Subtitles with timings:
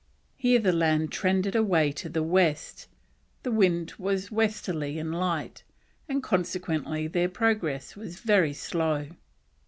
[0.35, 2.87] Here the land trended away to the west;
[3.43, 5.61] the wind was westerly and light,
[6.09, 9.09] and consequently their progress was very slow.